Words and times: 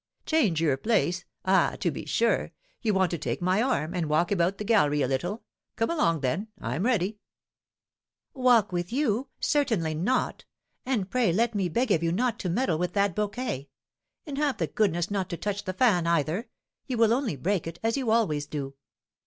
"Change 0.25 0.59
your 0.59 0.77
place! 0.77 1.25
Ah, 1.45 1.75
to 1.79 1.91
be 1.91 2.07
sure! 2.07 2.53
You 2.81 2.91
want 2.91 3.11
to 3.11 3.19
take 3.19 3.39
my 3.39 3.61
arm, 3.61 3.93
and 3.93 4.09
walk 4.09 4.31
about 4.31 4.57
the 4.57 4.63
gallery 4.63 5.03
a 5.03 5.07
little; 5.07 5.43
come 5.75 5.91
along 5.91 6.21
then, 6.21 6.47
I'm 6.59 6.87
ready." 6.87 7.19
"Walk 8.33 8.71
with 8.71 8.91
you! 8.91 9.27
Certainly 9.39 9.93
not! 9.93 10.43
And 10.87 11.07
pray 11.07 11.31
let 11.31 11.53
me 11.53 11.69
beg 11.69 11.91
of 11.91 12.01
you 12.01 12.11
not 12.11 12.39
to 12.39 12.49
meddle 12.49 12.79
with 12.79 12.93
that 12.93 13.13
bouquet 13.15 13.69
and 14.25 14.39
have 14.39 14.57
the 14.57 14.65
goodness 14.65 15.11
not 15.11 15.29
to 15.29 15.37
touch 15.37 15.65
the 15.65 15.73
fan 15.73 16.07
either; 16.07 16.49
you 16.87 16.97
will 16.97 17.13
only 17.13 17.35
break 17.35 17.67
it, 17.67 17.77
as 17.83 17.95
you 17.95 18.09
always 18.09 18.47
do." 18.47 18.73